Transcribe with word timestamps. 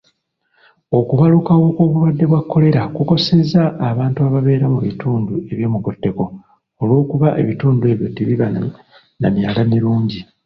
Okubalukawo 0.99 1.65
kw'obulwadde 1.75 2.25
bwa 2.27 2.41
kolera 2.51 2.81
kukosezza 2.95 3.61
abantu 3.89 4.19
ababeera 4.27 4.65
mu 4.73 4.79
bitundu 4.85 5.33
eby'omugotteko 5.51 6.23
olw'okuba 6.81 7.29
ebitundu 7.41 7.83
ebyo 7.93 8.07
tebiba 8.15 8.47
na 9.21 9.27
myala 9.35 9.61
mirungi. 9.71 10.19